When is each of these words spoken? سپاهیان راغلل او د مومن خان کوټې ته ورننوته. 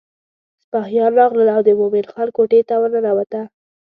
سپاهیان 0.63 1.11
راغلل 1.19 1.47
او 1.55 1.61
د 1.67 1.69
مومن 1.79 2.05
خان 2.11 2.27
کوټې 2.37 2.61
ته 2.69 2.75
ورننوته. 2.81 3.41